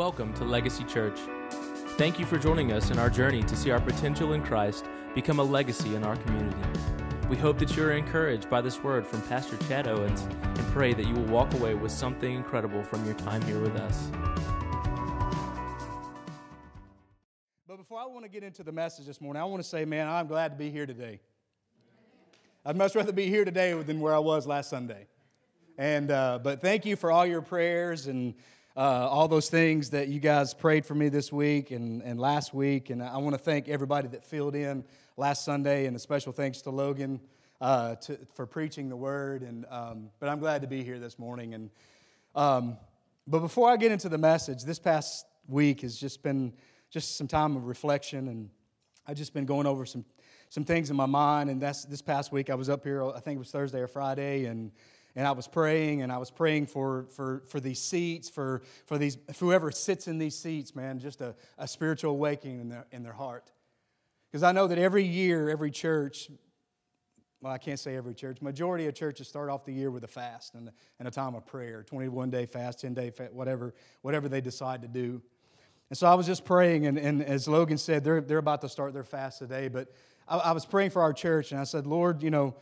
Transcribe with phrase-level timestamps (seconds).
[0.00, 1.18] Welcome to Legacy Church.
[1.98, 5.40] Thank you for joining us in our journey to see our potential in Christ become
[5.40, 6.56] a legacy in our community.
[7.28, 10.94] We hope that you are encouraged by this word from Pastor Chad Owens and pray
[10.94, 14.08] that you will walk away with something incredible from your time here with us.
[17.68, 19.84] But before I want to get into the message this morning, I want to say,
[19.84, 21.20] man, I'm glad to be here today.
[22.64, 25.08] I'd much rather be here today than where I was last Sunday.
[25.76, 28.32] And uh, but thank you for all your prayers and
[28.80, 32.54] uh, all those things that you guys prayed for me this week and, and last
[32.54, 32.88] week.
[32.88, 34.84] And I want to thank everybody that filled in
[35.18, 37.20] last Sunday, and a special thanks to Logan
[37.60, 39.42] uh, to, for preaching the word.
[39.42, 41.52] And um, but I'm glad to be here this morning.
[41.52, 41.70] And
[42.34, 42.78] um,
[43.26, 46.50] but before I get into the message, this past week has just been
[46.88, 48.48] just some time of reflection, and
[49.06, 50.06] I've just been going over some
[50.48, 51.50] some things in my mind.
[51.50, 53.04] And that's this past week I was up here.
[53.04, 54.72] I think it was Thursday or Friday, and
[55.16, 58.98] and I was praying, and I was praying for, for, for these seats, for, for
[58.98, 63.02] these, whoever sits in these seats, man, just a, a spiritual awakening in their, in
[63.02, 63.50] their heart.
[64.30, 66.30] Because I know that every year, every church,
[67.40, 70.08] well, I can't say every church, majority of churches start off the year with a
[70.08, 74.28] fast and, and a time of prayer 21 day fast, 10 day fast, whatever, whatever
[74.28, 75.20] they decide to do.
[75.88, 78.68] And so I was just praying, and, and as Logan said, they're, they're about to
[78.68, 79.88] start their fast today, but
[80.28, 82.54] I, I was praying for our church, and I said, Lord, you know,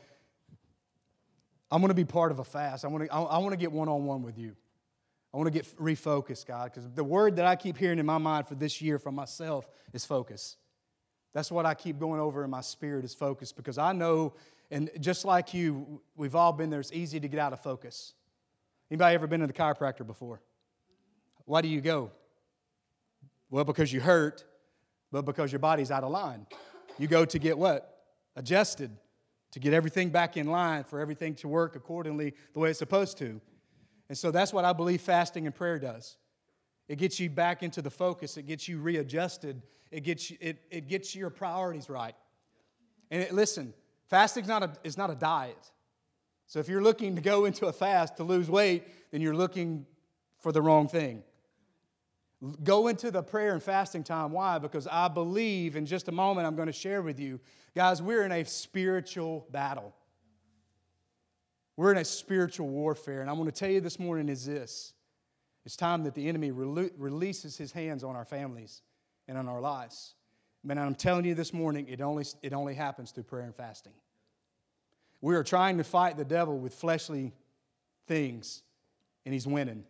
[1.70, 2.84] I'm going to be part of a fast.
[2.84, 4.56] I want to, I want to get one on one with you.
[5.32, 8.16] I want to get refocused, God, because the word that I keep hearing in my
[8.16, 10.56] mind for this year from myself is focus.
[11.34, 14.32] That's what I keep going over in my spirit is focus because I know,
[14.70, 18.14] and just like you, we've all been there, it's easy to get out of focus.
[18.90, 20.40] Anybody ever been to the chiropractor before?
[21.44, 22.10] Why do you go?
[23.50, 24.44] Well, because you hurt,
[25.12, 26.46] but because your body's out of line.
[26.98, 28.02] You go to get what?
[28.34, 28.90] Adjusted
[29.52, 33.18] to get everything back in line, for everything to work accordingly the way it's supposed
[33.18, 33.40] to.
[34.08, 36.16] And so that's what I believe fasting and prayer does.
[36.88, 40.62] It gets you back into the focus, it gets you readjusted, it gets, you, it,
[40.70, 42.14] it gets your priorities right.
[43.10, 43.74] And it, listen,
[44.08, 45.70] fasting not, a, is not a diet.
[46.46, 49.86] So if you're looking to go into a fast to lose weight, then you're looking
[50.40, 51.22] for the wrong thing.
[52.62, 54.30] Go into the prayer and fasting time.
[54.30, 54.58] Why?
[54.58, 57.40] Because I believe in just a moment I'm going to share with you.
[57.74, 59.92] Guys, we're in a spiritual battle.
[61.76, 63.20] We're in a spiritual warfare.
[63.22, 64.92] And I'm going to tell you this morning is this
[65.64, 68.82] it's time that the enemy releases his hands on our families
[69.26, 70.14] and on our lives.
[70.64, 73.92] Man, I'm telling you this morning, it only, it only happens through prayer and fasting.
[75.20, 77.32] We are trying to fight the devil with fleshly
[78.06, 78.62] things,
[79.24, 79.84] and he's winning.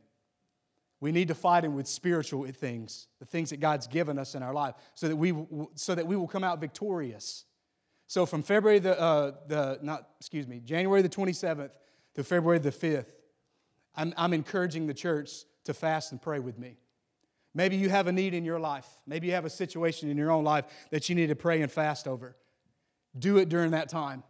[1.01, 4.43] We need to fight him with spiritual things, the things that God's given us in
[4.43, 5.33] our life, so that we,
[5.75, 7.45] so that we will come out victorious.
[8.09, 11.71] So from February the, uh, the not, excuse me, January the 27th
[12.15, 13.07] to February the 5th,
[13.95, 15.31] I'm, I'm encouraging the church
[15.65, 16.79] to fast and pray with me.
[17.55, 18.87] Maybe you have a need in your life.
[19.07, 21.71] Maybe you have a situation in your own life that you need to pray and
[21.71, 22.37] fast over.
[23.19, 24.23] Do it during that time.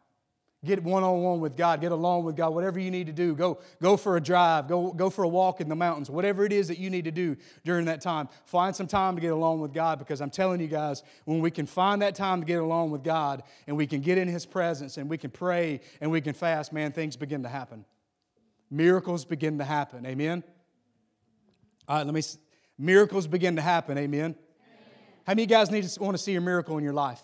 [0.64, 3.32] Get one on one with God, get along with God, whatever you need to do.
[3.36, 6.52] Go, go for a drive, go, go for a walk in the mountains, whatever it
[6.52, 8.28] is that you need to do during that time.
[8.44, 11.52] Find some time to get along with God because I'm telling you guys, when we
[11.52, 14.46] can find that time to get along with God and we can get in His
[14.46, 17.84] presence and we can pray and we can fast, man, things begin to happen.
[18.68, 20.04] Miracles begin to happen.
[20.06, 20.42] Amen?
[21.86, 22.22] All right, let me.
[22.76, 23.96] Miracles begin to happen.
[23.96, 24.20] Amen?
[24.20, 24.36] Amen.
[25.24, 27.22] How many of you guys need to want to see a miracle in your life?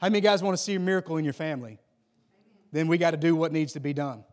[0.00, 1.78] How many of you guys want to see a miracle in your family?
[2.72, 4.24] Then we got to do what needs to be done.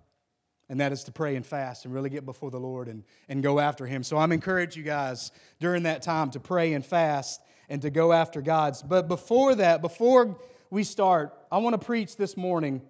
[0.68, 3.44] And that is to pray and fast and really get before the Lord and, and
[3.44, 4.04] go after Him.
[4.04, 8.12] So I'm encouraging you guys during that time to pray and fast and to go
[8.12, 8.82] after God's.
[8.82, 10.40] But before that, before
[10.72, 12.82] we start, I want to preach this morning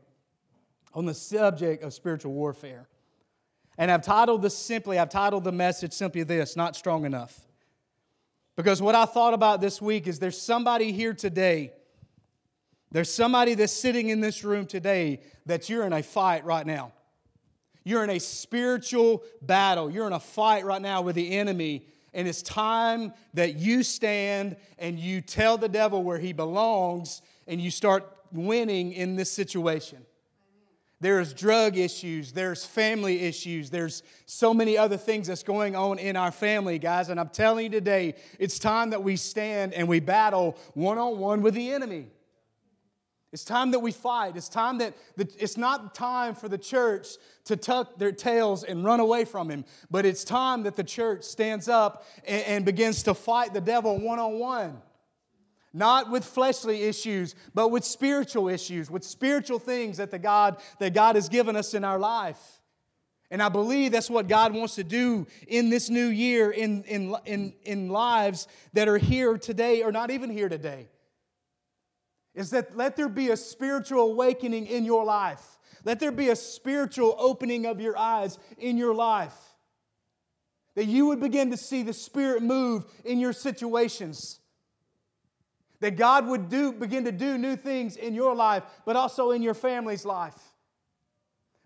[0.93, 2.87] on the subject of spiritual warfare.
[3.77, 7.37] And I've titled this simply, I've titled the message simply this Not Strong Enough.
[8.55, 11.73] Because what I thought about this week is there's somebody here today
[12.91, 16.93] there's somebody that's sitting in this room today that you're in a fight right now.
[17.83, 19.91] You're in a spiritual battle.
[19.91, 21.87] You're in a fight right now with the enemy.
[22.13, 27.61] And it's time that you stand and you tell the devil where he belongs and
[27.61, 30.05] you start winning in this situation.
[31.01, 36.15] There's drug issues, there's family issues, there's so many other things that's going on in
[36.15, 37.09] our family, guys.
[37.09, 41.19] And I'm telling you today, it's time that we stand and we battle one on
[41.19, 42.07] one with the enemy.
[43.35, 44.37] It's time that we fight.
[44.37, 48.85] It's time that the, it's not time for the church to tuck their tails and
[48.85, 53.03] run away from him, but it's time that the church stands up and, and begins
[53.03, 54.81] to fight the devil one on one.
[55.73, 60.93] Not with fleshly issues, but with spiritual issues, with spiritual things that the God that
[60.93, 62.61] God has given us in our life.
[63.29, 67.13] And I believe that's what God wants to do in this new year in, in,
[67.25, 70.87] in, in lives that are here today or not even here today.
[72.35, 75.57] Is that let there be a spiritual awakening in your life.
[75.85, 79.35] Let there be a spiritual opening of your eyes in your life.
[80.75, 84.39] That you would begin to see the Spirit move in your situations.
[85.79, 89.41] That God would do, begin to do new things in your life, but also in
[89.41, 90.37] your family's life.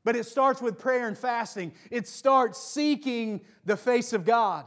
[0.03, 1.73] But it starts with prayer and fasting.
[1.89, 4.65] It starts seeking the face of God.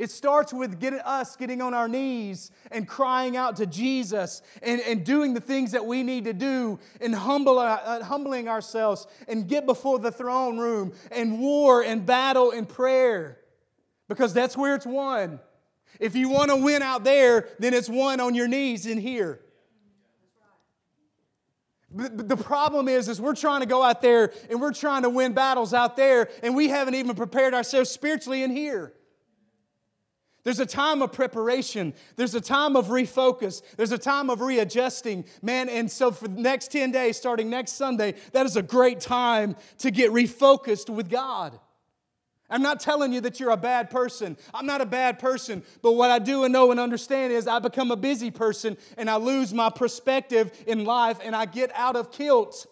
[0.00, 4.80] It starts with getting us getting on our knees and crying out to Jesus and,
[4.80, 9.46] and doing the things that we need to do and humble, uh, humbling ourselves and
[9.46, 13.40] get before the throne room and war and battle and prayer
[14.08, 15.38] because that's where it's won.
[15.98, 19.42] If you want to win out there, then it's won on your knees in here.
[21.90, 25.10] But The problem is, is we're trying to go out there and we're trying to
[25.10, 28.94] win battles out there, and we haven't even prepared ourselves spiritually in here.
[30.42, 31.92] There's a time of preparation.
[32.16, 33.62] There's a time of refocus.
[33.76, 35.24] There's a time of readjusting.
[35.42, 39.00] Man, and so for the next 10 days, starting next Sunday, that is a great
[39.00, 41.58] time to get refocused with God.
[42.48, 44.36] I'm not telling you that you're a bad person.
[44.52, 45.62] I'm not a bad person.
[45.82, 49.08] But what I do and know and understand is I become a busy person and
[49.08, 52.66] I lose my perspective in life and I get out of kilt.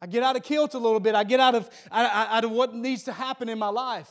[0.00, 1.14] I get out of kilt a little bit.
[1.14, 4.10] I get out of, out of what needs to happen in my life.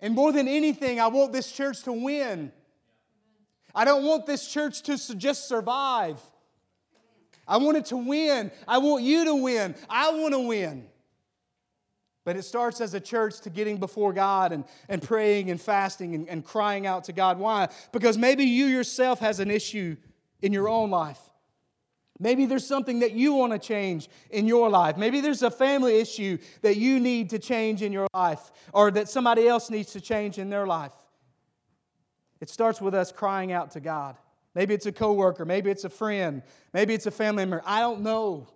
[0.00, 2.52] And more than anything, I want this church to win.
[3.74, 6.20] I don't want this church to just survive.
[7.46, 8.50] I want it to win.
[8.66, 9.74] I want you to win.
[9.88, 10.86] I want to win.
[12.24, 16.14] But it starts as a church to getting before God and, and praying and fasting
[16.14, 17.38] and, and crying out to God.
[17.38, 17.68] Why?
[17.90, 19.96] Because maybe you yourself has an issue
[20.42, 21.20] in your own life.
[22.20, 24.96] Maybe there's something that you want to change in your life.
[24.96, 29.08] Maybe there's a family issue that you need to change in your life or that
[29.08, 30.92] somebody else needs to change in their life.
[32.40, 34.16] It starts with us crying out to God.
[34.54, 36.42] Maybe it's a coworker, maybe it's a friend,
[36.72, 37.62] maybe it's a family member.
[37.64, 38.48] I don't know.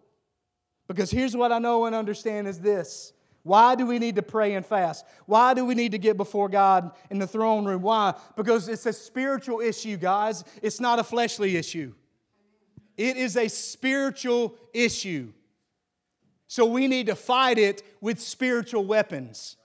[0.88, 3.12] Because here's what I know and understand is this
[3.44, 5.04] why do we need to pray and fast?
[5.26, 7.82] Why do we need to get before God in the throne room?
[7.82, 8.14] Why?
[8.36, 10.44] Because it's a spiritual issue, guys.
[10.62, 11.92] It's not a fleshly issue.
[12.96, 15.32] It is a spiritual issue.
[16.46, 19.56] So we need to fight it with spiritual weapons.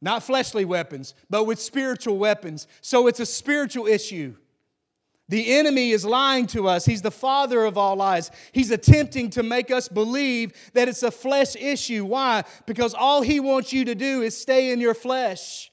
[0.00, 2.66] Not fleshly weapons, but with spiritual weapons.
[2.80, 4.34] So it's a spiritual issue.
[5.28, 6.86] The enemy is lying to us.
[6.86, 8.30] He's the father of all lies.
[8.52, 12.04] He's attempting to make us believe that it's a flesh issue.
[12.06, 12.44] Why?
[12.64, 15.70] Because all he wants you to do is stay in your flesh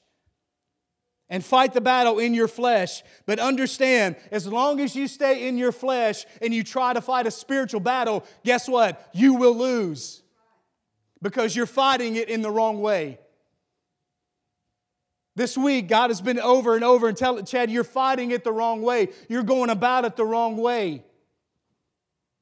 [1.28, 3.02] and fight the battle in your flesh.
[3.26, 7.26] But understand, as long as you stay in your flesh and you try to fight
[7.26, 9.10] a spiritual battle, guess what?
[9.12, 10.22] You will lose
[11.22, 13.18] because you're fighting it in the wrong way.
[15.34, 18.52] This week, God has been over and over and tell Chad, you're fighting it the
[18.52, 19.08] wrong way.
[19.28, 21.04] You're going about it the wrong way.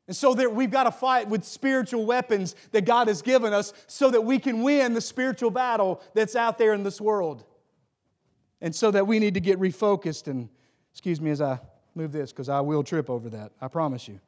[0.07, 3.73] And so that we've got to fight with spiritual weapons that God has given us
[3.87, 7.45] so that we can win the spiritual battle that's out there in this world.
[8.65, 10.49] And so that we need to get refocused and
[10.91, 11.61] excuse me as I
[11.95, 13.53] move this because I will trip over that.
[13.61, 14.19] I promise you.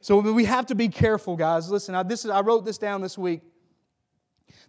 [0.00, 1.70] So we have to be careful, guys.
[1.70, 3.42] Listen, I, this is, I wrote this down this week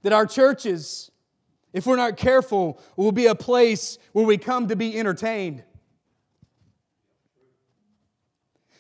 [0.01, 1.11] that our churches
[1.73, 5.63] if we're not careful, will be a place where we come to be entertained.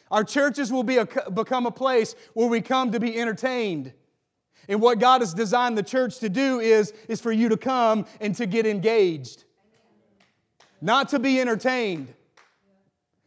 [0.09, 3.93] Our churches will be a, become a place where we come to be entertained.
[4.67, 8.05] And what God has designed the church to do is, is for you to come
[8.19, 9.45] and to get engaged,
[10.81, 12.13] not to be entertained.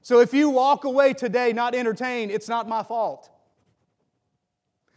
[0.02, 3.30] So if you walk away today not entertained, it's not my fault.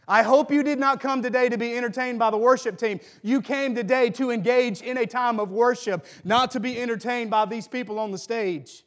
[0.06, 2.98] I hope you did not come today to be entertained by the worship team.
[3.22, 7.44] You came today to engage in a time of worship, not to be entertained by
[7.44, 8.84] these people on the stage.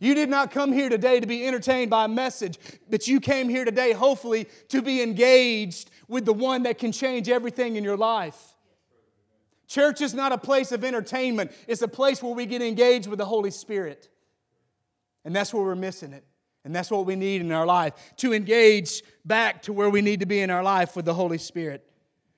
[0.00, 2.58] You did not come here today to be entertained by a message,
[2.90, 7.28] but you came here today, hopefully, to be engaged with the one that can change
[7.28, 8.53] everything in your life.
[9.74, 13.18] Church is not a place of entertainment, it's a place where we get engaged with
[13.18, 14.08] the Holy Spirit.
[15.24, 16.24] And that's where we're missing it.
[16.64, 20.20] And that's what we need in our life to engage back to where we need
[20.20, 21.84] to be in our life with the Holy Spirit.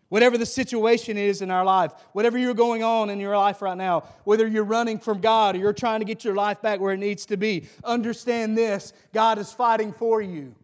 [0.09, 3.76] Whatever the situation is in our life, whatever you're going on in your life right
[3.76, 6.95] now, whether you're running from God or you're trying to get your life back where
[6.95, 10.55] it needs to be, understand this God is fighting for you.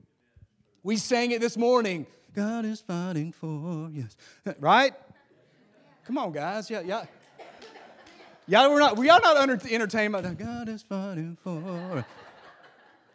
[0.82, 4.06] We sang it this morning God is fighting for you.
[4.58, 4.94] Right?
[6.06, 6.68] Come on, guys.
[6.70, 7.04] Yeah, yeah.
[8.46, 9.22] Y'all, we're not, are not
[10.12, 10.36] by that.
[10.36, 12.04] God is fighting for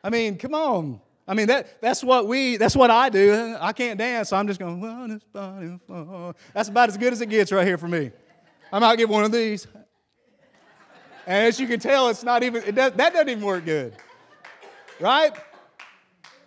[0.03, 1.01] I mean, come on.
[1.27, 3.57] I mean, that, that's what we, that's what I do.
[3.59, 4.79] I can't dance, so I'm just going,
[6.53, 8.11] that's about as good as it gets right here for me.
[8.71, 9.67] I might get one of these.
[11.25, 13.93] And as you can tell, it's not even, it does, that doesn't even work good.
[15.01, 15.33] Right?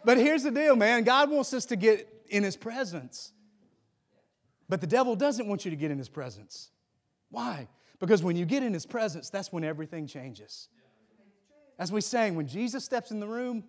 [0.04, 1.04] But here's the deal, man.
[1.04, 3.32] God wants us to get in His presence.
[4.70, 6.70] But the devil doesn't want you to get in His presence.
[7.28, 7.66] Why?
[7.98, 10.68] Because when you get in His presence, that's when everything changes.
[11.76, 13.64] As we sang, when Jesus steps in the room,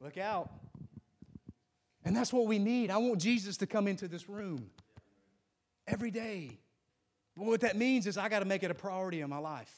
[0.00, 0.50] look out.
[2.02, 2.90] And that's what we need.
[2.90, 4.70] I want Jesus to come into this room
[5.86, 6.58] every day.
[7.36, 9.72] But what that means is I got to make it a priority in my life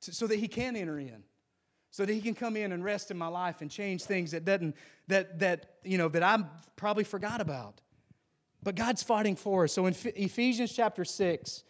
[0.00, 1.24] so that He can enter in
[1.90, 4.44] so that he can come in and rest in my life and change things that
[4.44, 4.74] doesn't
[5.06, 6.36] that that you know that i
[6.74, 7.80] probably forgot about
[8.64, 9.72] but god's fighting for us.
[9.72, 11.64] So in ephesians chapter 6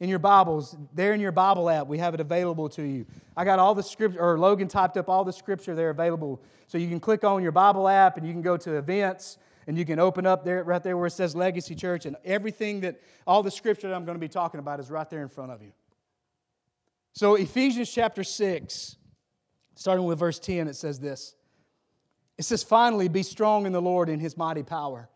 [0.00, 3.06] in your bibles there in your bible app we have it available to you.
[3.36, 6.40] I got all the scripture or logan typed up all the scripture there available.
[6.66, 9.78] So you can click on your bible app and you can go to events and
[9.78, 12.06] you can open up there right there where it says legacy church.
[12.06, 15.08] And everything that all the scripture that i'm going to be talking about is right
[15.08, 15.72] there in front of you.
[17.12, 18.96] So ephesians chapter 6
[19.78, 21.36] Starting with verse 10, it says this.
[22.36, 25.08] It says, Finally, be strong in the Lord in his mighty power.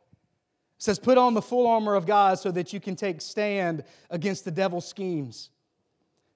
[0.83, 4.45] Says, Put on the full armor of God so that you can take stand against
[4.45, 5.51] the devil's schemes.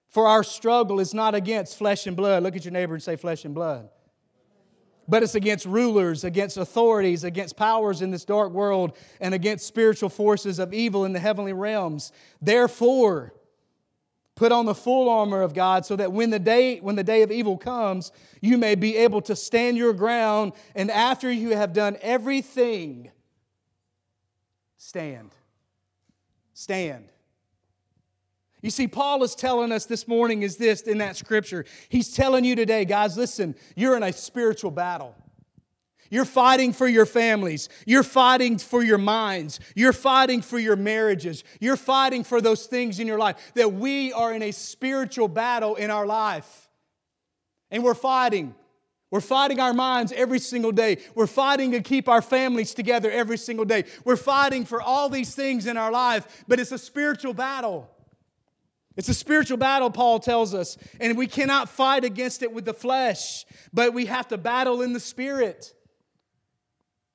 [0.08, 2.44] For our struggle is not against flesh and blood.
[2.44, 3.88] Look at your neighbor and say, Flesh and blood.
[5.08, 10.10] But it's against rulers, against authorities, against powers in this dark world, and against spiritual
[10.10, 12.12] forces of evil in the heavenly realms.
[12.40, 13.32] Therefore,
[14.36, 17.22] Put on the full armor of God so that when the day when the day
[17.22, 18.12] of evil comes,
[18.42, 23.10] you may be able to stand your ground and after you have done everything
[24.86, 25.34] stand.
[26.54, 27.08] Stand.
[28.62, 31.64] You see, Paul is telling us this morning is this in that scripture.
[31.88, 35.16] He's telling you today, guys, listen, you're in a spiritual battle.
[36.08, 37.68] You're fighting for your families.
[37.84, 39.58] You're fighting for your minds.
[39.74, 41.42] You're fighting for your marriages.
[41.58, 43.36] You're fighting for those things in your life.
[43.54, 46.70] That we are in a spiritual battle in our life.
[47.72, 48.54] And we're fighting.
[49.10, 50.98] We're fighting our minds every single day.
[51.14, 53.84] We're fighting to keep our families together every single day.
[54.04, 57.88] We're fighting for all these things in our life, but it's a spiritual battle.
[58.96, 62.74] It's a spiritual battle, Paul tells us, and we cannot fight against it with the
[62.74, 65.74] flesh, but we have to battle in the spirit.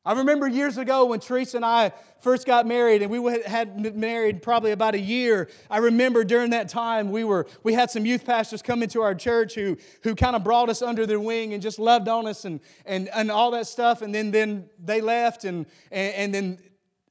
[0.03, 1.91] I remember years ago when Teresa and I
[2.21, 5.47] first got married, and we had married probably about a year.
[5.69, 9.13] I remember during that time we were we had some youth pastors come into our
[9.13, 12.45] church who who kind of brought us under their wing and just loved on us
[12.45, 14.01] and and, and all that stuff.
[14.01, 16.57] And then then they left, and and, and then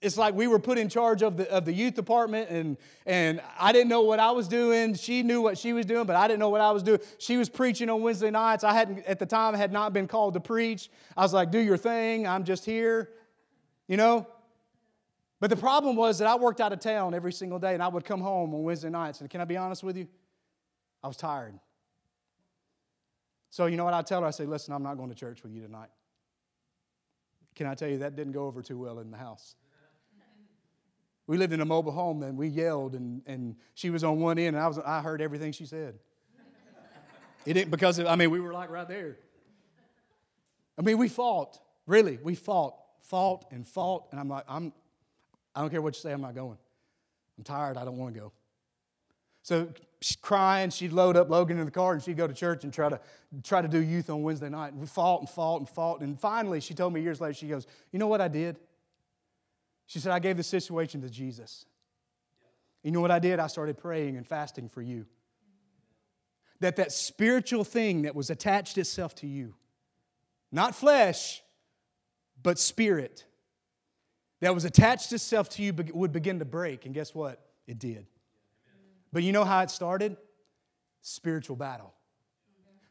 [0.00, 3.40] it's like we were put in charge of the, of the youth department and, and
[3.58, 4.94] i didn't know what i was doing.
[4.94, 7.00] She knew what she was doing but i didn't know what i was doing.
[7.18, 8.64] She was preaching on wednesday nights.
[8.64, 10.90] I hadn't at the time had not been called to preach.
[11.16, 12.26] I was like do your thing.
[12.26, 13.10] I'm just here.
[13.88, 14.26] You know?
[15.40, 17.88] But the problem was that i worked out of town every single day and i
[17.88, 19.20] would come home on wednesday nights.
[19.20, 20.08] And can i be honest with you?
[21.02, 21.58] I was tired.
[23.50, 24.26] So you know what i tell her?
[24.26, 25.90] I say listen i'm not going to church with you tonight.
[27.54, 29.56] Can i tell you that didn't go over too well in the house
[31.30, 34.36] we lived in a mobile home and we yelled and, and she was on one
[34.36, 35.94] end and I, was, I heard everything she said.
[37.46, 39.16] It didn't because, of, I mean, we were like right there.
[40.76, 41.60] I mean, we fought.
[41.86, 44.08] Really, we fought, fought and fought.
[44.10, 44.72] And I'm like, I'm,
[45.54, 46.58] I don't care what you say, I'm not going.
[47.38, 48.32] I'm tired, I don't want to go.
[49.44, 49.68] So
[50.00, 52.72] she's crying, she'd load up Logan in the car and she'd go to church and
[52.72, 52.98] try to
[53.44, 54.72] try to do youth on Wednesday night.
[54.72, 56.00] And we fought and fought and fought.
[56.00, 58.56] And finally she told me years later, she goes, You know what I did?
[59.90, 61.66] She said, I gave the situation to Jesus.
[62.84, 63.40] You know what I did?
[63.40, 65.04] I started praying and fasting for you.
[66.60, 69.56] That that spiritual thing that was attached itself to you,
[70.52, 71.42] not flesh,
[72.40, 73.24] but spirit,
[74.38, 76.86] that was attached itself to you would begin to break.
[76.86, 77.44] And guess what?
[77.66, 78.06] It did.
[79.12, 80.16] But you know how it started?
[81.02, 81.94] Spiritual battle.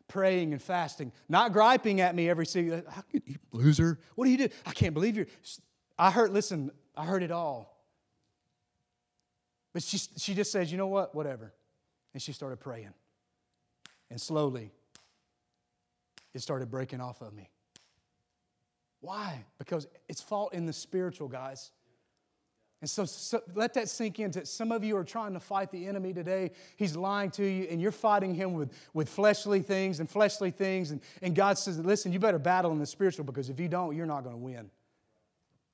[0.10, 2.84] Praying and fasting, not griping at me every single.
[2.90, 4.00] How could you loser?
[4.16, 4.50] What do you do?
[4.66, 5.28] I can't believe you're.
[5.98, 6.32] I heard.
[6.32, 7.78] Listen, I heard it all.
[9.72, 11.16] But she, she just says, you know what?
[11.16, 11.54] Whatever.
[12.14, 12.94] And she started praying.
[14.10, 14.72] And slowly,
[16.34, 17.50] it started breaking off of me.
[19.00, 19.46] Why?
[19.60, 21.72] Because it's fault in the spiritual, guys.
[22.82, 24.32] And so, so, let that sink in.
[24.32, 26.52] That some of you are trying to fight the enemy today.
[26.76, 30.92] He's lying to you, and you're fighting him with, with fleshly things and fleshly things.
[30.92, 33.96] And, and God says, listen, you better battle in the spiritual because if you don't,
[33.96, 34.70] you're not going to win.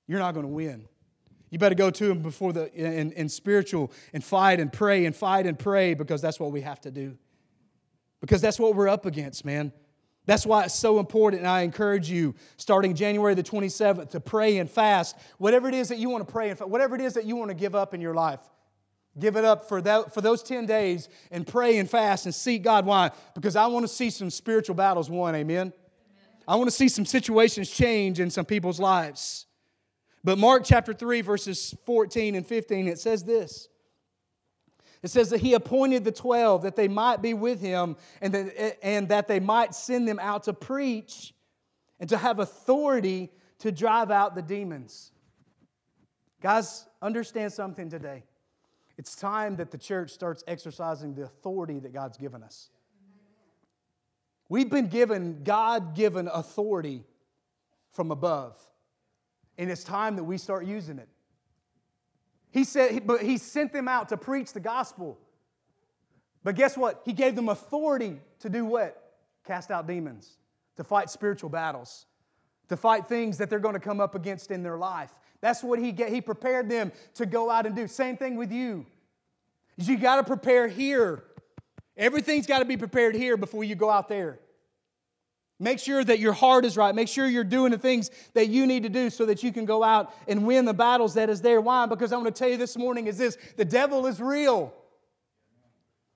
[0.05, 0.87] You're not going to win.
[1.49, 5.15] You better go to him before the in, in spiritual and fight and pray and
[5.15, 7.17] fight and pray because that's what we have to do.
[8.19, 9.71] Because that's what we're up against, man.
[10.25, 14.57] That's why it's so important, and I encourage you, starting January the 27th, to pray
[14.57, 15.15] and fast.
[15.37, 17.35] Whatever it is that you want to pray and fast, whatever it is that you
[17.35, 18.39] want to give up in your life,
[19.19, 22.63] give it up for, that, for those 10 days and pray and fast and seek
[22.63, 22.85] God.
[22.87, 23.11] Why?
[23.35, 25.57] Because I want to see some spiritual battles won, amen?
[25.57, 25.73] amen?
[26.47, 29.45] I want to see some situations change in some people's lives.
[30.25, 33.69] But Mark chapter 3, verses 14 and 15, it says this.
[35.03, 38.83] It says that he appointed the 12 that they might be with him and that,
[38.83, 41.35] and that they might send them out to preach
[41.99, 45.11] and to have authority to drive out the demons.
[46.41, 48.23] Guys, understand something today.
[48.97, 52.71] It's time that the church starts exercising the authority that God's given us.
[54.49, 57.03] We've been given God given authority
[57.91, 58.59] from above,
[59.57, 61.07] and it's time that we start using it.
[62.51, 65.17] He said, but he sent them out to preach the gospel.
[66.43, 67.01] But guess what?
[67.03, 69.13] He gave them authority to do what?
[69.45, 70.37] Cast out demons,
[70.77, 72.05] to fight spiritual battles,
[72.69, 75.11] to fight things that they're going to come up against in their life.
[75.41, 77.87] That's what he get, he prepared them to go out and do.
[77.87, 78.85] Same thing with you.
[79.77, 81.23] You got to prepare here.
[81.97, 84.39] Everything's got to be prepared here before you go out there.
[85.59, 86.93] Make sure that your heart is right.
[86.93, 89.65] Make sure you're doing the things that you need to do so that you can
[89.65, 91.61] go out and win the battles that is there.
[91.61, 91.85] Why?
[91.85, 94.73] Because I want to tell you this morning is this the devil is real.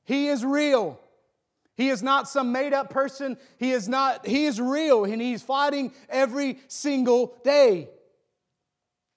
[0.03, 0.99] He is real.
[1.77, 3.37] He is not some made up person.
[3.57, 7.87] He is not, he is real and he's fighting every single day.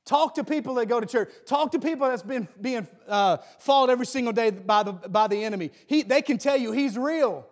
[0.04, 1.30] Talk to people that go to church.
[1.46, 5.42] Talk to people that's been being uh, fought every single day by the, by the
[5.42, 5.72] enemy.
[5.88, 7.46] He, they can tell you he's real.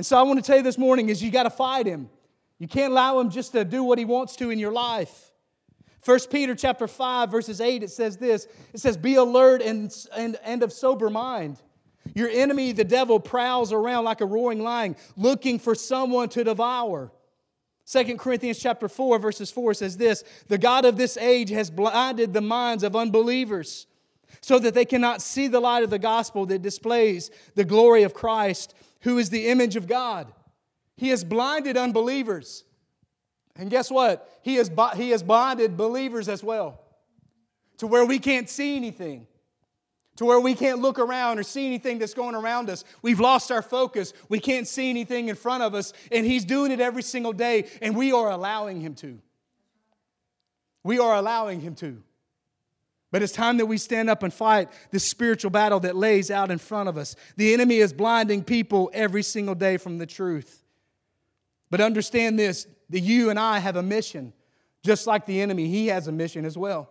[0.00, 2.08] And so I want to tell you this morning is you got to fight him.
[2.58, 5.30] You can't allow him just to do what he wants to in your life.
[6.06, 8.48] 1 Peter chapter 5 verses 8 it says this.
[8.72, 11.58] It says be alert and, and, and of sober mind.
[12.14, 17.12] Your enemy the devil prowls around like a roaring lion looking for someone to devour.
[17.84, 22.32] 2 Corinthians chapter 4 verses 4 says this, the god of this age has blinded
[22.32, 23.86] the minds of unbelievers
[24.40, 28.14] so that they cannot see the light of the gospel that displays the glory of
[28.14, 30.32] Christ who is the image of God.
[30.96, 32.64] He has blinded unbelievers.
[33.56, 34.40] And guess what?
[34.42, 36.80] He has, he has blinded believers as well
[37.78, 39.26] to where we can't see anything,
[40.16, 42.84] to where we can't look around or see anything that's going around us.
[43.00, 44.12] We've lost our focus.
[44.28, 47.68] We can't see anything in front of us, and He's doing it every single day,
[47.80, 49.18] and we are allowing Him to.
[50.84, 52.02] We are allowing Him to.
[53.10, 56.50] But it's time that we stand up and fight this spiritual battle that lays out
[56.50, 57.16] in front of us.
[57.36, 60.64] The enemy is blinding people every single day from the truth.
[61.70, 64.32] But understand this that you and I have a mission,
[64.84, 66.90] just like the enemy, he has a mission as well.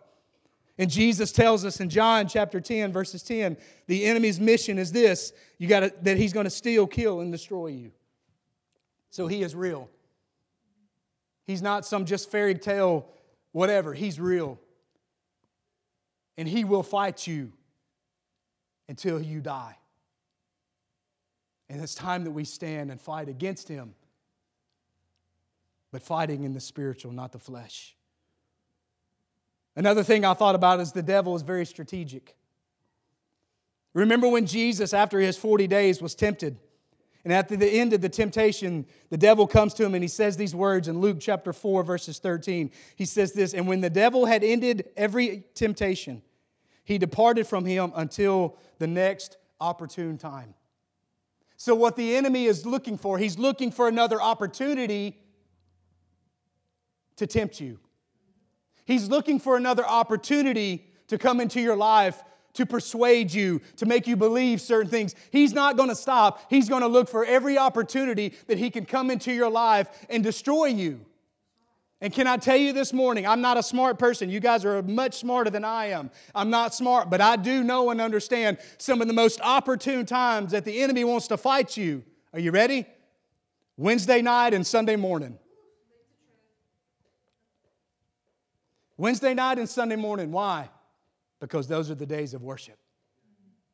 [0.77, 5.33] And Jesus tells us in John chapter 10, verses 10, the enemy's mission is this
[5.57, 7.91] you gotta, that he's going to steal, kill, and destroy you.
[9.09, 9.89] So he is real.
[11.45, 13.07] He's not some just fairy tale,
[13.51, 13.93] whatever.
[13.93, 14.57] He's real
[16.39, 17.51] and he will fight you
[18.87, 19.75] until you die.
[21.69, 23.93] And it's time that we stand and fight against him,
[25.91, 27.93] but fighting in the spiritual, not the flesh.
[29.75, 32.37] Another thing I thought about is the devil is very strategic.
[33.93, 36.55] Remember when Jesus, after his 40 days, was tempted?
[37.25, 40.37] And at the end of the temptation, the devil comes to him and he says
[40.37, 42.71] these words in Luke chapter 4, verses 13.
[42.95, 46.21] He says this And when the devil had ended every temptation,
[46.89, 50.55] he departed from him until the next opportune time.
[51.55, 55.15] So, what the enemy is looking for, he's looking for another opportunity
[57.17, 57.79] to tempt you.
[58.85, 62.23] He's looking for another opportunity to come into your life
[62.53, 65.13] to persuade you, to make you believe certain things.
[65.31, 66.41] He's not going to stop.
[66.49, 70.23] He's going to look for every opportunity that he can come into your life and
[70.23, 71.05] destroy you.
[72.01, 74.29] And can I tell you this morning, I'm not a smart person.
[74.29, 76.11] You guys are much smarter than I am.
[76.33, 80.51] I'm not smart, but I do know and understand some of the most opportune times
[80.51, 82.03] that the enemy wants to fight you.
[82.31, 82.85] Are you ready?
[83.75, 85.37] Wednesday night and Sunday morning.
[88.95, 90.31] Wednesday night and Sunday morning.
[90.31, 90.69] Why?
[91.41, 92.77] Because those are the days of worship.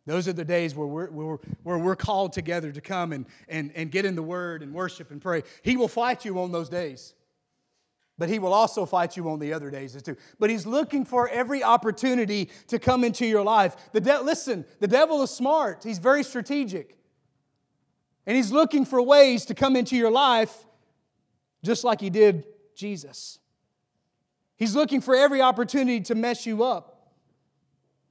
[0.07, 3.71] Those are the days where we're, where, where we're called together to come and, and,
[3.75, 5.43] and get in the Word and worship and pray.
[5.63, 7.13] He will fight you on those days.
[8.17, 10.15] But he will also fight you on the other days too.
[10.39, 13.75] But he's looking for every opportunity to come into your life.
[13.91, 15.83] The de- listen, the devil is smart.
[15.83, 16.97] He's very strategic.
[18.25, 20.65] And he's looking for ways to come into your life
[21.63, 23.39] just like he did Jesus.
[24.55, 27.11] He's looking for every opportunity to mess you up,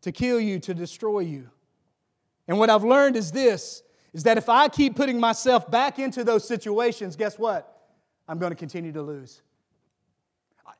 [0.02, 1.48] to kill you, to destroy you.
[2.46, 6.22] And what I've learned is this is that if I keep putting myself back into
[6.22, 7.88] those situations, guess what?
[8.28, 9.42] I'm going to continue to lose.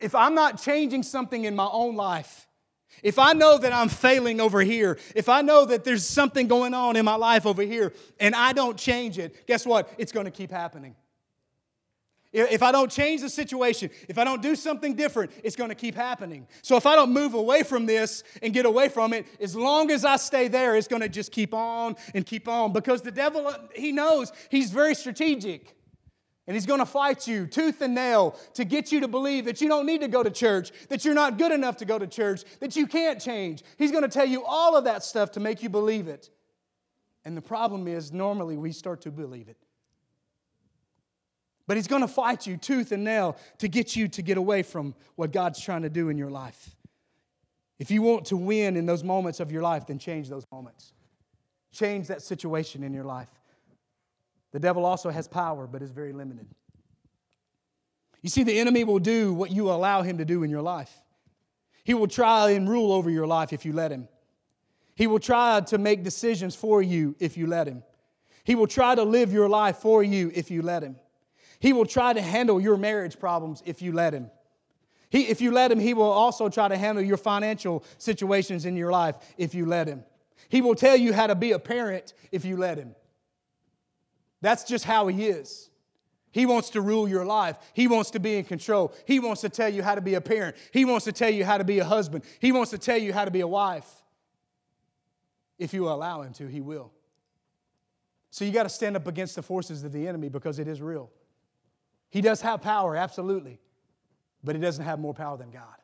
[0.00, 2.46] If I'm not changing something in my own life,
[3.02, 6.74] if I know that I'm failing over here, if I know that there's something going
[6.74, 9.92] on in my life over here and I don't change it, guess what?
[9.98, 10.94] It's going to keep happening.
[12.32, 15.76] If I don't change the situation, if I don't do something different, it's going to
[15.76, 16.48] keep happening.
[16.62, 19.92] So if I don't move away from this and get away from it, as long
[19.92, 23.12] as I stay there, it's going to just keep on and keep on because the
[23.12, 25.76] devil, he knows he's very strategic.
[26.46, 29.60] And he's going to fight you tooth and nail to get you to believe that
[29.62, 32.06] you don't need to go to church, that you're not good enough to go to
[32.06, 33.62] church, that you can't change.
[33.78, 36.28] He's going to tell you all of that stuff to make you believe it.
[37.24, 39.56] And the problem is, normally we start to believe it.
[41.66, 44.62] But he's going to fight you tooth and nail to get you to get away
[44.62, 46.76] from what God's trying to do in your life.
[47.78, 50.92] If you want to win in those moments of your life, then change those moments.
[51.72, 53.28] Change that situation in your life.
[54.54, 56.46] The devil also has power, but is very limited.
[58.22, 60.92] You see, the enemy will do what you allow him to do in your life.
[61.82, 64.06] He will try and rule over your life if you let him.
[64.94, 67.82] He will try to make decisions for you if you let him.
[68.44, 70.94] He will try to live your life for you if you let him.
[71.58, 74.30] He will try to handle your marriage problems if you let him.
[75.10, 78.76] He, if you let him, he will also try to handle your financial situations in
[78.76, 80.04] your life if you let him.
[80.48, 82.94] He will tell you how to be a parent if you let him.
[84.44, 85.70] That's just how he is.
[86.30, 87.56] He wants to rule your life.
[87.72, 88.92] He wants to be in control.
[89.06, 90.54] He wants to tell you how to be a parent.
[90.70, 92.24] He wants to tell you how to be a husband.
[92.40, 93.90] He wants to tell you how to be a wife.
[95.58, 96.92] If you allow him to, he will.
[98.28, 100.82] So you got to stand up against the forces of the enemy because it is
[100.82, 101.10] real.
[102.10, 103.60] He does have power, absolutely,
[104.42, 105.76] but he doesn't have more power than God.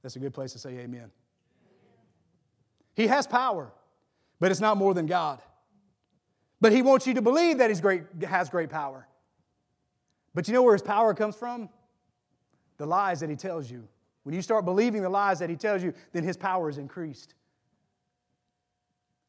[0.00, 1.10] That's a good place to say amen.
[2.94, 3.72] He has power,
[4.38, 5.42] but it's not more than God.
[6.60, 9.06] But he wants you to believe that he great, has great power.
[10.34, 11.68] But you know where his power comes from?
[12.78, 13.88] The lies that he tells you.
[14.22, 17.34] When you start believing the lies that he tells you, then his power is increased.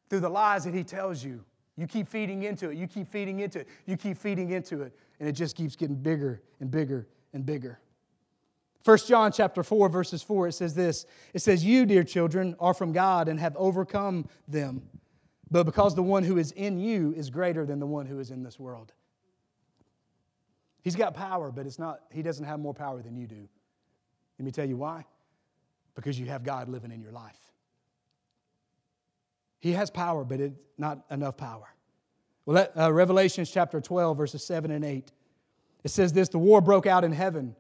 [0.10, 1.44] Through the lies that he tells you,
[1.78, 2.78] you keep feeding into it.
[2.78, 3.68] You keep feeding into it.
[3.86, 4.98] You keep feeding into it.
[5.20, 7.80] And it just keeps getting bigger and bigger and bigger.
[8.84, 11.06] 1 John chapter 4, verses 4, it says this.
[11.34, 14.82] It says, You, dear children, are from God and have overcome them.
[15.50, 18.32] But because the one who is in you is greater than the one who is
[18.32, 18.94] in this world.
[20.84, 23.48] He's got power, but it's not, he doesn't have more power than you do.
[24.40, 25.06] Let me tell you why.
[25.96, 27.40] Because you have God living in your life.
[29.60, 31.68] He has power, but it's not enough power.
[32.46, 35.12] Well, uh, Revelations chapter 12, verses 7 and 8.
[35.84, 37.56] It says this The war broke out in heaven.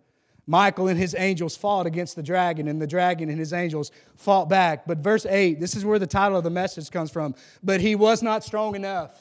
[0.50, 4.48] Michael and his angels fought against the dragon, and the dragon and his angels fought
[4.48, 4.88] back.
[4.88, 7.36] But verse 8, this is where the title of the message comes from.
[7.62, 9.14] But he was not strong enough.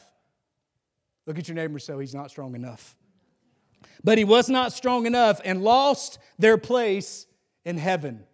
[1.27, 2.95] Look at your neighbor so he's not strong enough.
[4.05, 7.27] But he was not strong enough and lost their place
[7.65, 8.25] in heaven.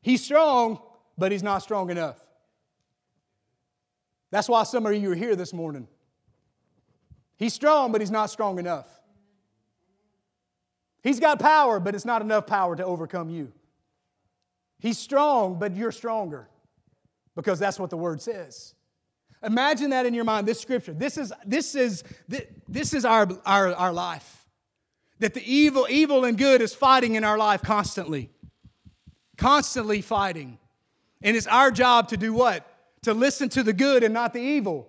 [0.00, 0.80] He's strong,
[1.18, 2.18] but he's not strong enough.
[4.30, 5.86] That's why some of you are here this morning.
[7.36, 8.88] He's strong, but he's not strong enough.
[11.02, 13.52] He's got power, but it's not enough power to overcome you.
[14.78, 16.48] He's strong, but you're stronger
[17.34, 18.74] because that's what the word says.
[19.42, 20.92] Imagine that in your mind, this scripture.
[20.92, 22.04] This is, this is,
[22.68, 24.46] this is our, our, our life.
[25.18, 28.30] That the evil, evil and good is fighting in our life constantly.
[29.36, 30.58] Constantly fighting.
[31.22, 32.68] And it's our job to do what?
[33.02, 34.88] to listen to the good and not the evil.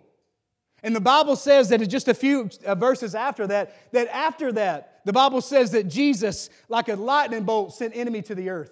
[0.83, 4.51] And the Bible says that it's just a few uh, verses after that, that after
[4.53, 8.71] that, the Bible says that Jesus, like a lightning bolt, sent enemy to the earth.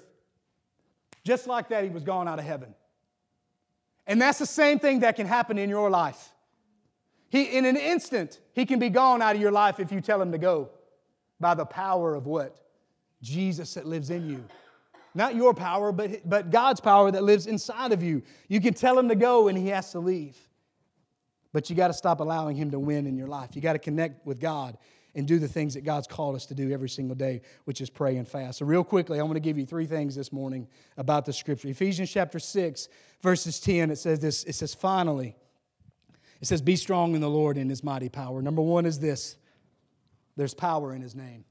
[1.24, 2.74] Just like that, he was gone out of heaven.
[4.08, 6.30] And that's the same thing that can happen in your life.
[7.30, 10.22] He, in an instant, he can be gone out of your life if you tell
[10.22, 10.70] him to go
[11.40, 12.58] by the power of what?
[13.22, 14.44] Jesus that lives in you.
[15.14, 18.22] Not your power, but, but God's power that lives inside of you.
[18.48, 20.38] You can tell him to go and he has to leave.
[21.54, 23.50] But you got to stop allowing him to win in your life.
[23.54, 24.78] You got to connect with God
[25.16, 27.90] and do the things that God's called us to do every single day, which is
[27.90, 28.60] pray and fast.
[28.60, 31.68] So, real quickly, I want to give you three things this morning about the scripture.
[31.68, 32.88] Ephesians chapter 6,
[33.22, 35.36] verses 10, it says this it says, finally,
[36.40, 38.42] it says, be strong in the Lord and his mighty power.
[38.42, 39.36] Number one is this
[40.38, 41.46] there's power in his name.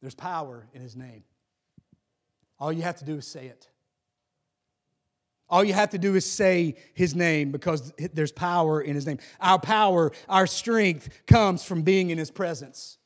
[0.00, 1.24] There's power in his name.
[2.58, 3.68] All you have to do is say it.
[5.52, 9.18] All you have to do is say his name because there's power in his name.
[9.38, 12.96] Our power, our strength comes from being in his presence.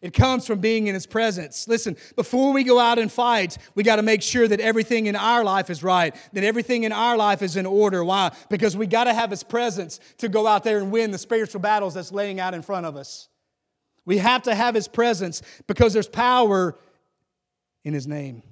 [0.00, 1.68] It comes from being in His presence.
[1.68, 5.14] Listen, before we go out and fight, we got to make sure that everything in
[5.14, 8.02] our life is right, that everything in our life is in order.
[8.02, 8.32] Why?
[8.48, 11.60] Because we got to have His presence to go out there and win the spiritual
[11.60, 13.28] battles that's laying out in front of us.
[14.06, 16.78] We have to have His presence because there's power
[17.84, 18.42] in His name.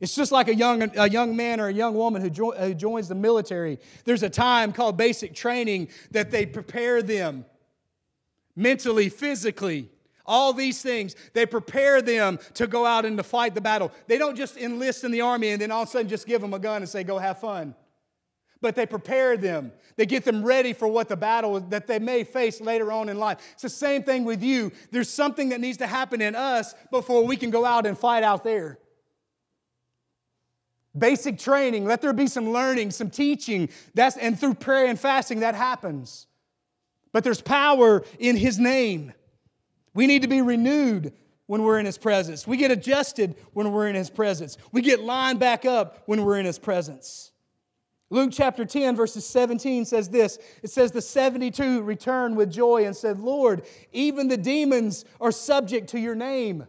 [0.00, 2.74] It's just like a young, a young man or a young woman who, jo- who
[2.74, 3.78] joins the military.
[4.04, 7.44] There's a time called basic training that they prepare them
[8.56, 9.88] mentally, physically,
[10.26, 11.14] all these things.
[11.32, 13.92] They prepare them to go out and to fight the battle.
[14.06, 16.40] They don't just enlist in the army and then all of a sudden just give
[16.40, 17.74] them a gun and say, go have fun.
[18.60, 19.72] But they prepare them.
[19.96, 23.18] They get them ready for what the battle that they may face later on in
[23.18, 23.38] life.
[23.52, 24.72] It's the same thing with you.
[24.90, 28.24] There's something that needs to happen in us before we can go out and fight
[28.24, 28.78] out there.
[30.96, 33.68] Basic training, let there be some learning, some teaching.
[33.94, 36.26] That's, and through prayer and fasting, that happens.
[37.12, 39.12] But there's power in His name.
[39.94, 41.12] We need to be renewed
[41.46, 42.46] when we're in His presence.
[42.46, 44.56] We get adjusted when we're in His presence.
[44.72, 47.32] We get lined back up when we're in His presence.
[48.10, 52.94] Luke chapter 10, verses 17 says this It says, The 72 returned with joy and
[52.94, 56.66] said, Lord, even the demons are subject to your name.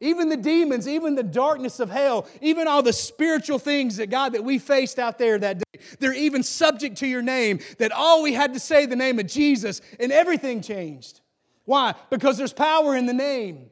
[0.00, 4.32] Even the demons, even the darkness of hell, even all the spiritual things that God
[4.34, 7.58] that we faced out there that day, they're even subject to your name.
[7.78, 11.20] That all we had to say the name of Jesus and everything changed.
[11.64, 11.94] Why?
[12.10, 13.70] Because there's power in the name.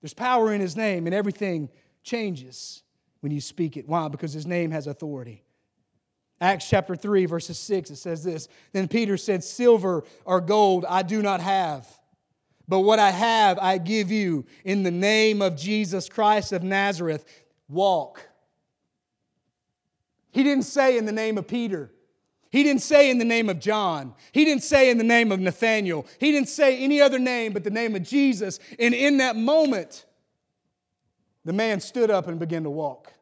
[0.00, 1.68] There's power in his name and everything
[2.02, 2.82] changes
[3.20, 3.86] when you speak it.
[3.86, 4.08] Why?
[4.08, 5.44] Because his name has authority.
[6.40, 11.02] Acts chapter 3, verses 6, it says this Then Peter said, Silver or gold I
[11.02, 11.86] do not have
[12.68, 17.24] but what I have, I give you in the name of Jesus Christ of Nazareth.
[17.66, 18.28] Walk.
[20.30, 21.90] He didn't say in the name of Peter.
[22.50, 24.14] He didn't say in the name of John.
[24.32, 26.06] He didn't say in the name of Nathaniel.
[26.18, 28.58] He didn't say any other name but the name of Jesus.
[28.78, 30.04] And in that moment,
[31.44, 33.12] the man stood up and began to walk.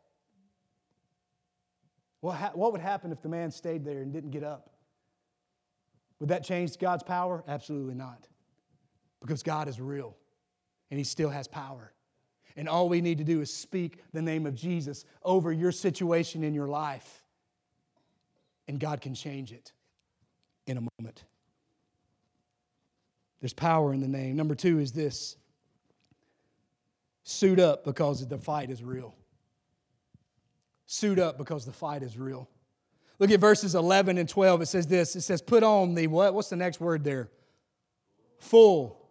[2.21, 4.71] What, what would happen if the man stayed there and didn't get up?
[6.19, 7.45] Would that change God's power?
[7.47, 8.27] Absolutely not
[9.21, 10.17] because God is real
[10.91, 11.93] and He still has power.
[12.57, 16.43] And all we need to do is speak the name of Jesus over your situation
[16.43, 17.23] in your life,
[18.67, 19.73] and God can change it
[20.67, 21.25] in a moment.
[23.41, 24.37] There's power in the name.
[24.37, 25.37] Number two is this
[27.25, 29.15] suit up because the fight is real.
[30.87, 32.49] Suit up because the fight is real.
[33.19, 34.63] Look at verses 11 and 12.
[34.63, 36.33] It says this it says, Put on the what?
[36.33, 37.29] What's the next word there?
[38.39, 39.06] Full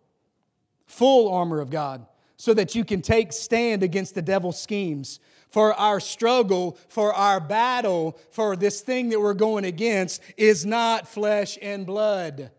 [0.86, 2.06] full armor of God,
[2.38, 5.20] so that you can take stand against the devil's schemes.
[5.50, 11.08] For our struggle, for our battle, for this thing that we're going against is not
[11.08, 12.52] flesh and blood.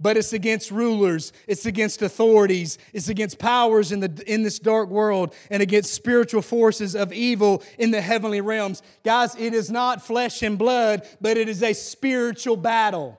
[0.00, 4.88] But it's against rulers, it's against authorities, it's against powers in, the, in this dark
[4.88, 8.80] world, and against spiritual forces of evil in the heavenly realms.
[9.02, 13.18] Guys, it is not flesh and blood, but it is a spiritual battle.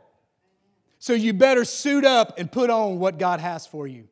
[1.00, 4.08] So you better suit up and put on what God has for you.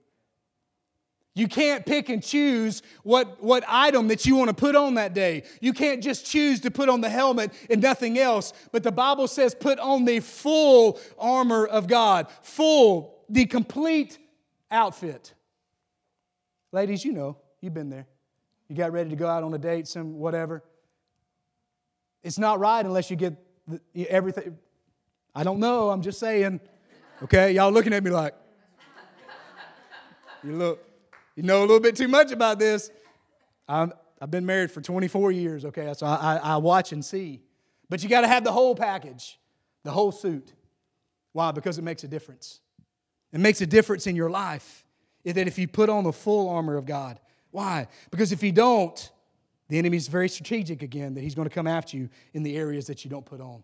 [1.36, 5.13] You can't pick and choose what, what item that you want to put on that
[5.13, 5.43] day.
[5.62, 8.54] You can't just choose to put on the helmet and nothing else.
[8.71, 14.17] But the Bible says, put on the full armor of God, full, the complete
[14.71, 15.36] outfit.
[16.71, 18.08] Ladies, you know, you've been there.
[18.67, 20.63] You got ready to go out on a date, some whatever.
[22.23, 23.36] It's not right unless you get
[23.95, 24.58] everything.
[25.36, 26.62] I don't know, I'm just saying.
[27.23, 28.36] Okay, y'all looking at me like,
[30.43, 30.84] you look,
[31.36, 32.91] you know a little bit too much about this.
[33.67, 33.88] i
[34.21, 37.41] have been married for 24 years, okay, so I, I, I watch and see.
[37.89, 39.39] But you got to have the whole package,
[39.84, 40.53] the whole suit.
[41.34, 41.51] Why?
[41.51, 42.60] Because it makes a difference.
[43.34, 44.86] It makes a difference in your life
[45.25, 47.19] that if you put on the full armor of God.
[47.49, 47.88] Why?
[48.12, 49.12] Because if you don't,
[49.69, 52.56] the enemy is very strategic again that he's going to come after you in the
[52.56, 53.63] areas that you don't put on.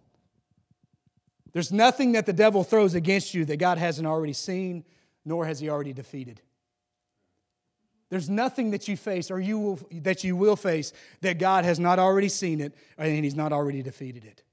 [1.53, 4.83] There's nothing that the devil throws against you that God hasn't already seen,
[5.23, 6.41] nor has he already defeated.
[8.09, 11.79] There's nothing that you face or you will, that you will face that God has
[11.79, 14.43] not already seen it and he's not already defeated it.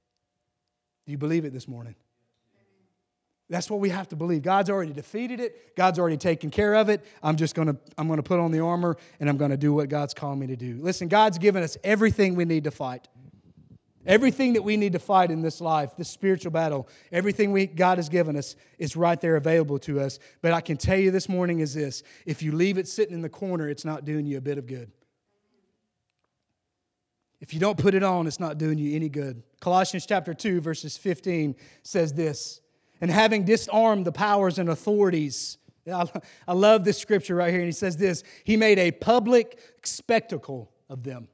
[1.05, 1.95] Do you believe it this morning?
[3.49, 4.43] That's what we have to believe.
[4.43, 5.75] God's already defeated it.
[5.75, 7.05] God's already taken care of it.
[7.21, 9.57] I'm just going to I'm going to put on the armor and I'm going to
[9.57, 10.79] do what God's calling me to do.
[10.81, 13.09] Listen, God's given us everything we need to fight.
[14.05, 17.97] Everything that we need to fight in this life, this spiritual battle, everything we, God
[17.97, 20.17] has given us is right there available to us.
[20.41, 23.21] But I can tell you this morning is this if you leave it sitting in
[23.21, 24.91] the corner, it's not doing you a bit of good.
[27.41, 29.41] If you don't put it on, it's not doing you any good.
[29.59, 32.61] Colossians chapter 2, verses 15 says this
[33.01, 35.57] And having disarmed the powers and authorities,
[35.91, 37.59] I love this scripture right here.
[37.59, 41.27] And he says this He made a public spectacle of them,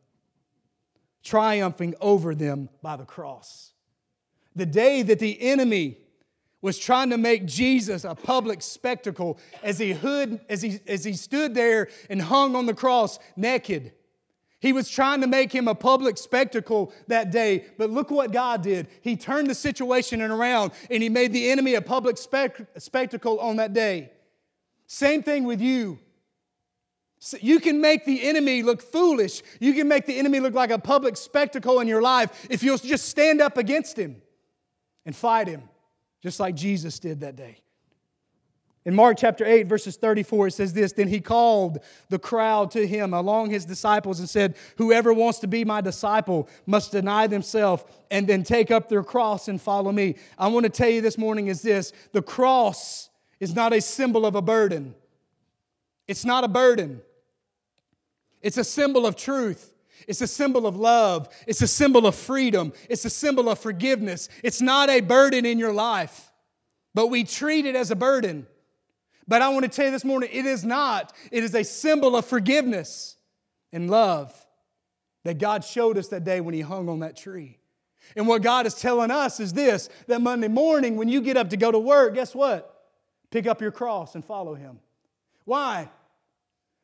[1.27, 3.73] triumphing over them by the cross.
[4.55, 5.97] The day that the enemy
[6.61, 11.13] was trying to make Jesus a public spectacle as he, hood, as he, as he
[11.13, 13.91] stood there and hung on the cross naked.
[14.59, 18.63] He was trying to make him a public spectacle that day, but look what God
[18.63, 18.87] did.
[19.01, 23.57] He turned the situation around and he made the enemy a public spec- spectacle on
[23.57, 24.11] that day.
[24.87, 25.99] Same thing with you.
[27.19, 29.41] So you can make the enemy look foolish.
[29.59, 32.77] You can make the enemy look like a public spectacle in your life if you'll
[32.77, 34.21] just stand up against him
[35.05, 35.63] and fight him,
[36.21, 37.57] just like Jesus did that day.
[38.87, 42.87] In Mark chapter 8, verses 34, it says this Then he called the crowd to
[42.87, 47.83] him along his disciples and said, Whoever wants to be my disciple must deny themselves
[48.11, 50.15] and then take up their cross and follow me.
[50.37, 53.09] I want to tell you this morning is this the cross
[53.41, 54.95] is not a symbol of a burden.
[56.07, 57.01] It's not a burden.
[58.47, 59.73] It's a symbol of truth.
[60.07, 61.27] It's a symbol of love.
[61.47, 62.71] It's a symbol of freedom.
[62.89, 64.29] It's a symbol of forgiveness.
[64.41, 66.31] It's not a burden in your life,
[66.93, 68.47] but we treat it as a burden.
[69.27, 71.11] But I want to tell you this morning, it is not.
[71.29, 73.17] It is a symbol of forgiveness
[73.73, 74.33] and love
[75.25, 77.57] that God showed us that day when He hung on that tree.
[78.15, 81.49] And what God is telling us is this that Monday morning, when you get up
[81.49, 82.85] to go to work, guess what?
[83.29, 84.79] Pick up your cross and follow Him.
[85.43, 85.89] Why?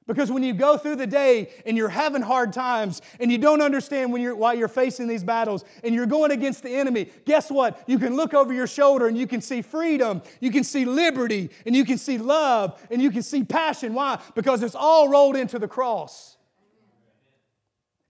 [0.05, 3.61] Because when you go through the day and you're having hard times and you don't
[3.61, 7.49] understand when you're, why you're facing these battles and you're going against the enemy, guess
[7.49, 7.81] what?
[7.87, 11.49] You can look over your shoulder and you can see freedom, you can see liberty,
[11.65, 13.93] and you can see love, and you can see passion.
[13.93, 14.19] Why?
[14.35, 16.37] Because it's all rolled into the cross.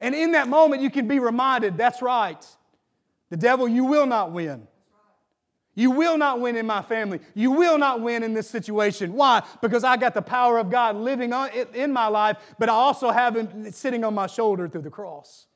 [0.02, 2.44] And in that moment, you can be reminded that's right.
[3.30, 4.68] The devil, you will not win.
[5.76, 7.20] You will not win in my family.
[7.34, 9.14] You will not win in this situation.
[9.14, 9.44] Why?
[9.62, 13.10] Because I got the power of God living on, in my life, but I also
[13.10, 15.48] have Him sitting on my shoulder through the cross.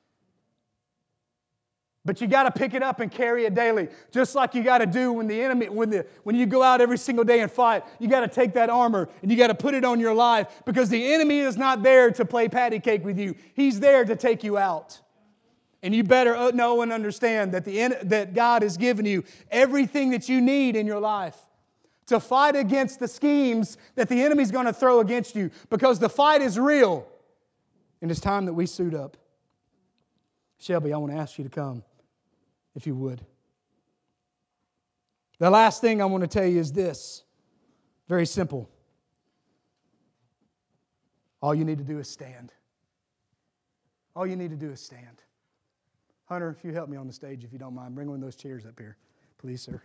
[2.04, 4.78] But you got to pick it up and carry it daily, just like you got
[4.78, 7.52] to do when the enemy, when the when you go out every single day and
[7.52, 7.84] fight.
[8.00, 10.48] You got to take that armor and you got to put it on your life
[10.66, 13.36] because the enemy is not there to play patty cake with you.
[13.54, 15.02] He's there to take you out.
[15.84, 20.10] And you better uh, know and understand that, the, that God has given you everything
[20.12, 21.38] that you need in your life
[22.08, 26.10] to fight against the schemes that the enemy's going to throw against you because the
[26.10, 27.08] fight is real.
[28.02, 29.18] And it's time that we suit up.
[30.60, 31.84] Shelby, I want to ask you to come,
[32.76, 33.24] if you would.
[35.40, 37.24] The last thing I want to tell you is this
[38.08, 38.70] very simple.
[41.42, 42.52] All you need to do is stand.
[44.16, 45.22] All you need to do is stand.
[46.28, 48.22] Hunter, if you help me on the stage, if you don't mind, bring one of
[48.22, 48.98] those chairs up here,
[49.38, 49.82] please, sir.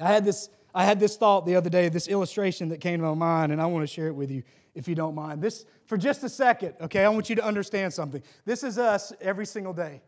[0.00, 3.06] I had this, I had this thought the other day, this illustration that came to
[3.06, 4.42] my mind, and I want to share it with you,
[4.74, 5.42] if you don't mind.
[5.42, 8.22] This, for just a second, okay, I want you to understand something.
[8.46, 10.02] This is us every single day.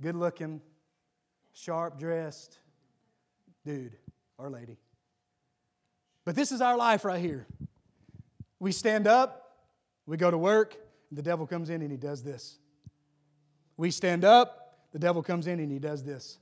[0.00, 0.60] Good looking,
[1.52, 2.58] sharp dressed
[3.64, 3.96] dude
[4.38, 4.78] or lady.
[6.24, 7.46] But this is our life right here.
[8.60, 9.56] We stand up,
[10.06, 10.76] we go to work,
[11.10, 12.58] and the devil comes in and he does this.
[13.76, 16.38] We stand up, the devil comes in and he does this.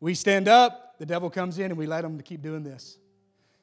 [0.00, 2.98] We stand up, the devil comes in and we let him keep doing this.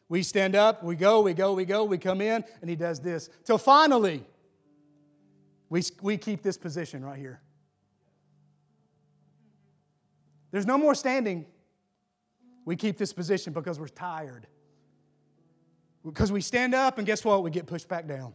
[0.10, 3.00] We stand up, we go, we go, we go, we come in, and he does
[3.00, 3.30] this.
[3.46, 4.26] Till finally,
[5.70, 7.40] we, we keep this position right here.
[10.52, 11.46] There's no more standing.
[12.66, 14.48] We keep this position because we're tired.
[16.04, 17.42] Because we stand up, and guess what?
[17.44, 18.34] We get pushed back down.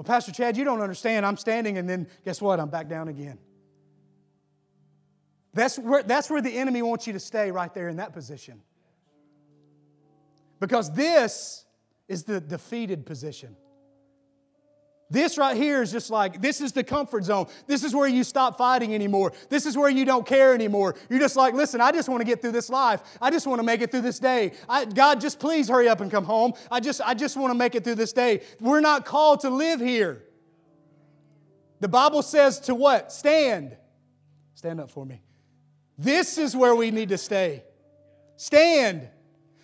[0.00, 1.26] Well, Pastor Chad, you don't understand.
[1.26, 2.58] I'm standing, and then guess what?
[2.58, 3.36] I'm back down again.
[5.52, 8.62] That's where, that's where the enemy wants you to stay, right there in that position.
[10.58, 11.66] Because this
[12.08, 13.54] is the defeated position.
[15.10, 17.48] This right here is just like, this is the comfort zone.
[17.66, 19.32] This is where you stop fighting anymore.
[19.48, 20.94] This is where you don't care anymore.
[21.08, 23.02] You're just like, listen, I just want to get through this life.
[23.20, 24.52] I just want to make it through this day.
[24.68, 26.52] I, God, just please hurry up and come home.
[26.70, 28.42] I just, I just want to make it through this day.
[28.60, 30.22] We're not called to live here.
[31.80, 33.10] The Bible says to what?
[33.10, 33.76] Stand.
[34.54, 35.22] Stand up for me.
[35.98, 37.64] This is where we need to stay.
[38.36, 39.08] Stand.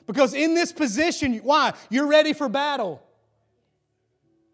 [0.09, 1.75] Because in this position, why?
[1.89, 3.06] You're ready for battle.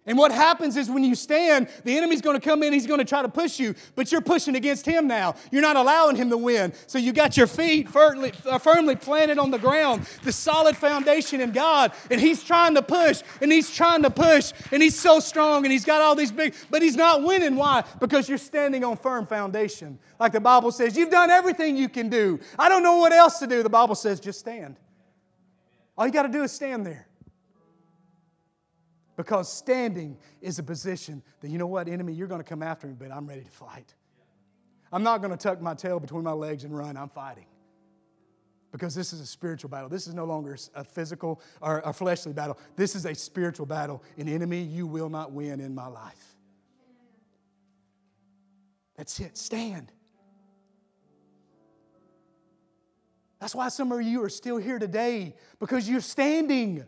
[0.05, 2.99] And what happens is when you stand, the enemy's going to come in, he's going
[2.99, 5.37] to try to push you, but you're pushing against him now.
[5.53, 6.73] You're not allowing him to win.
[6.89, 11.41] So you got your feet firmly, uh, firmly planted on the ground, the solid foundation
[11.41, 15.21] in God, and he's trying to push, and he's trying to push, and he's so
[15.21, 17.55] strong, and he's got all these big, but he's not winning.
[17.55, 17.85] Why?
[18.01, 20.01] Because you're standing on firm foundation.
[20.19, 22.41] Like the Bible says, you've done everything you can do.
[22.59, 23.63] I don't know what else to do.
[23.63, 24.81] The Bible says, just stand.
[25.97, 27.07] All you got to do is stand there.
[29.17, 32.87] Because standing is a position that, you know what, enemy, you're going to come after
[32.87, 33.95] me, but I'm ready to fight.
[34.93, 36.97] I'm not going to tuck my tail between my legs and run.
[36.97, 37.47] I'm fighting.
[38.73, 39.91] Because this is a spiritual battle.
[39.91, 42.59] This is no longer a physical or a fleshly battle.
[42.75, 44.03] This is a spiritual battle.
[44.17, 46.37] An enemy you will not win in my life.
[48.97, 49.37] That's it.
[49.37, 49.93] Stand.
[53.41, 56.85] That's why some of you are still here today because you're standing.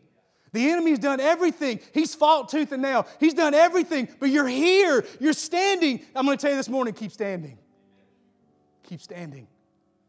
[0.54, 1.80] The enemy's done everything.
[1.92, 3.08] He's fought tooth and nail.
[3.18, 5.04] He's done everything, but you're here.
[5.18, 6.00] You're standing.
[6.14, 7.58] I'm going to tell you this morning keep standing.
[8.84, 9.48] Keep standing.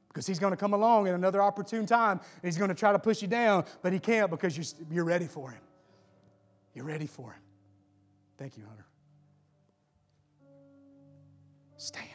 [0.07, 2.91] Because he's going to come along at another opportune time and he's going to try
[2.91, 5.61] to push you down, but he can't because you're, you're ready for him.
[6.75, 7.41] You're ready for him.
[8.37, 8.85] Thank you, Hunter.
[11.77, 12.14] Stand.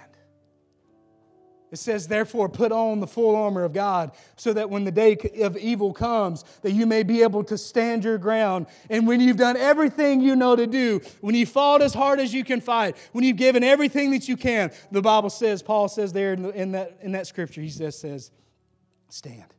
[1.70, 5.16] It says, therefore, put on the full armor of God, so that when the day
[5.40, 8.66] of evil comes, that you may be able to stand your ground.
[8.88, 12.34] And when you've done everything you know to do, when you've fought as hard as
[12.34, 16.12] you can fight, when you've given everything that you can, the Bible says, Paul says
[16.12, 18.32] there in, the, in that, in that scripture, he just says,
[19.08, 19.54] stand.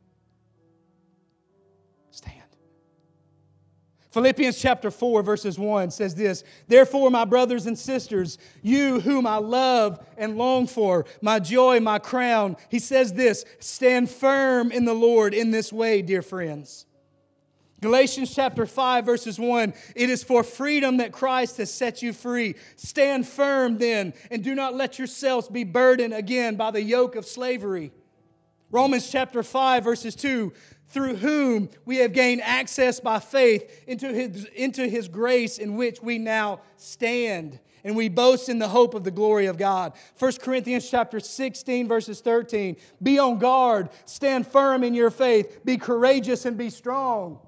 [4.11, 9.37] Philippians chapter 4, verses 1 says this Therefore, my brothers and sisters, you whom I
[9.37, 14.93] love and long for, my joy, my crown, he says this stand firm in the
[14.93, 16.85] Lord in this way, dear friends.
[17.79, 22.55] Galatians chapter 5, verses 1 It is for freedom that Christ has set you free.
[22.75, 27.25] Stand firm then, and do not let yourselves be burdened again by the yoke of
[27.25, 27.93] slavery.
[28.71, 30.53] Romans chapter 5, verses 2
[30.87, 36.01] through whom we have gained access by faith into his, into his grace in which
[36.01, 39.93] we now stand and we boast in the hope of the glory of God.
[40.19, 42.75] 1 Corinthians chapter 16 verses 13.
[43.01, 47.39] Be on guard, stand firm in your faith, be courageous and be strong.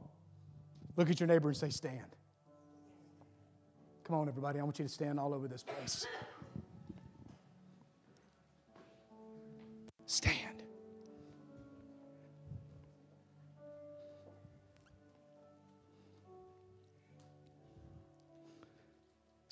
[0.95, 1.99] Look at your neighbor and say stand.
[4.05, 6.05] Come on everybody, I want you to stand all over this place.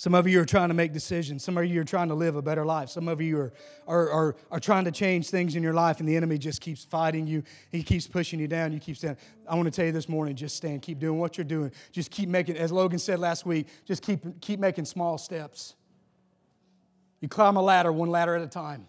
[0.01, 1.43] Some of you are trying to make decisions.
[1.43, 2.89] Some of you are trying to live a better life.
[2.89, 3.53] Some of you are,
[3.85, 6.83] are, are, are, trying to change things in your life, and the enemy just keeps
[6.83, 7.43] fighting you.
[7.69, 8.73] He keeps pushing you down.
[8.73, 9.21] You keep standing.
[9.47, 10.81] I want to tell you this morning just stand.
[10.81, 11.71] Keep doing what you're doing.
[11.91, 15.75] Just keep making, as Logan said last week, just keep, keep making small steps.
[17.19, 18.87] You climb a ladder one ladder at a time.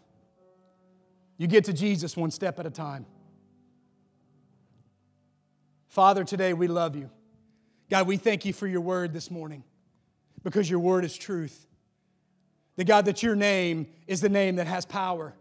[1.37, 3.05] You get to Jesus one step at a time.
[5.89, 7.11] Father, today we love you.
[7.91, 9.63] God, we thank you for your word this morning
[10.43, 11.67] because your word is truth.
[12.77, 15.35] The God, that your name is the name that has power.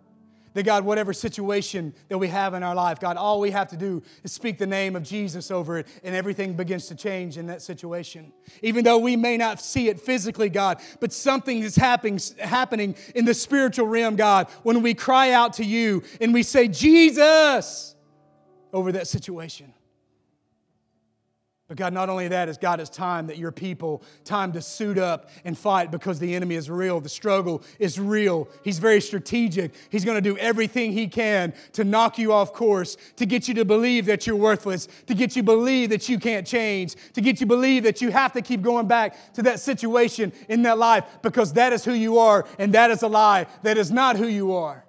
[0.54, 3.78] That God, whatever situation that we have in our life, God, all we have to
[3.78, 7.48] do is speak the name of Jesus over it, and everything begins to change in
[7.48, 8.34] that situation.
[8.62, 13.24] Even though we may not see it physically, God, but something is happening, happening in
[13.24, 17.96] the spiritual realm, God, when we cry out to you and we say, Jesus,
[18.74, 19.74] over that situation.
[21.72, 24.98] But God, not only that, is God, it's time that your people, time to suit
[24.98, 27.00] up and fight because the enemy is real.
[27.00, 28.50] The struggle is real.
[28.62, 29.72] He's very strategic.
[29.90, 33.54] He's going to do everything he can to knock you off course, to get you
[33.54, 37.40] to believe that you're worthless, to get you believe that you can't change, to get
[37.40, 41.06] you believe that you have to keep going back to that situation in that life
[41.22, 43.48] because that is who you are and that is a lie.
[43.64, 44.84] That is not who you are.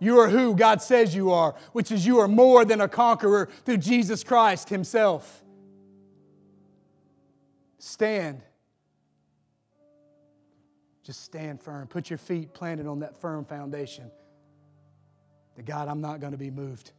[0.00, 3.48] You are who God says you are, which is you are more than a conqueror
[3.64, 5.42] through Jesus Christ Himself.
[7.78, 8.42] Stand.
[11.02, 11.86] Just stand firm.
[11.86, 14.10] Put your feet planted on that firm foundation.
[15.56, 16.92] That God, I'm not going to be moved.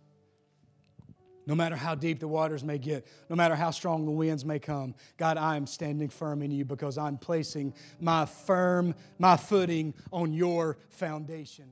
[1.45, 4.59] No matter how deep the waters may get, no matter how strong the winds may
[4.59, 9.95] come, God, I am standing firm in you because I'm placing my firm, my footing
[10.11, 11.69] on your foundation.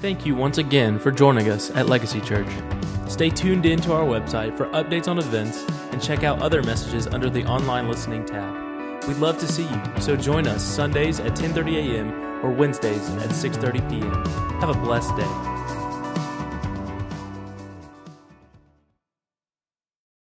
[0.00, 2.50] Thank you once again for joining us at Legacy Church.
[3.08, 7.06] Stay tuned in to our website for updates on events and check out other messages
[7.06, 9.08] under the online listening tab.
[9.08, 12.12] We'd love to see you, so join us Sundays at 10:30 a.m.
[12.44, 14.24] or Wednesdays at 6:30 p.m.
[14.60, 15.75] Have a blessed day.